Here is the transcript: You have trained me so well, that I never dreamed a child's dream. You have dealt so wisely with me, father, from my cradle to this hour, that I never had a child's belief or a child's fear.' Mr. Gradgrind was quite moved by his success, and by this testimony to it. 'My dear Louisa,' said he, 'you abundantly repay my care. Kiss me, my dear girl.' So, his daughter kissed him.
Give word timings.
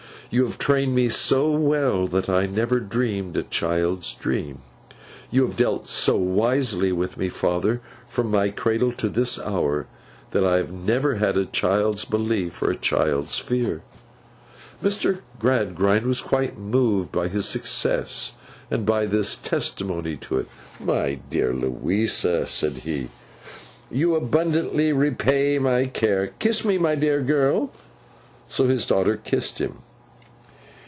You 0.33 0.45
have 0.45 0.57
trained 0.57 0.95
me 0.95 1.09
so 1.09 1.51
well, 1.51 2.07
that 2.07 2.29
I 2.29 2.45
never 2.45 2.79
dreamed 2.79 3.35
a 3.35 3.43
child's 3.43 4.13
dream. 4.13 4.59
You 5.29 5.45
have 5.45 5.57
dealt 5.57 5.89
so 5.89 6.15
wisely 6.15 6.93
with 6.93 7.17
me, 7.17 7.27
father, 7.27 7.81
from 8.07 8.31
my 8.31 8.47
cradle 8.47 8.93
to 8.93 9.09
this 9.09 9.37
hour, 9.37 9.87
that 10.31 10.45
I 10.45 10.61
never 10.61 11.15
had 11.15 11.35
a 11.35 11.43
child's 11.43 12.05
belief 12.05 12.61
or 12.61 12.71
a 12.71 12.77
child's 12.77 13.39
fear.' 13.39 13.81
Mr. 14.81 15.19
Gradgrind 15.37 16.05
was 16.05 16.21
quite 16.21 16.57
moved 16.57 17.11
by 17.11 17.27
his 17.27 17.45
success, 17.45 18.35
and 18.69 18.85
by 18.85 19.07
this 19.07 19.35
testimony 19.35 20.15
to 20.15 20.37
it. 20.39 20.47
'My 20.79 21.15
dear 21.29 21.53
Louisa,' 21.53 22.47
said 22.47 22.71
he, 22.83 23.09
'you 23.91 24.15
abundantly 24.15 24.93
repay 24.93 25.59
my 25.59 25.87
care. 25.87 26.27
Kiss 26.39 26.63
me, 26.63 26.77
my 26.77 26.95
dear 26.95 27.21
girl.' 27.21 27.73
So, 28.47 28.69
his 28.69 28.85
daughter 28.85 29.17
kissed 29.17 29.59
him. 29.59 29.79